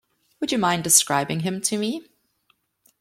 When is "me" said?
1.77-2.07